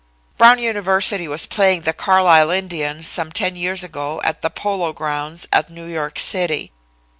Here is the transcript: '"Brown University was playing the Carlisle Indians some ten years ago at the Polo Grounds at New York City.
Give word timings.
'"Brown 0.39 0.57
University 0.57 1.27
was 1.27 1.45
playing 1.45 1.81
the 1.81 1.93
Carlisle 1.93 2.49
Indians 2.49 3.05
some 3.07 3.31
ten 3.31 3.55
years 3.55 3.83
ago 3.83 4.19
at 4.23 4.41
the 4.41 4.49
Polo 4.49 4.93
Grounds 4.93 5.47
at 5.53 5.69
New 5.69 5.85
York 5.85 6.17
City. 6.17 6.71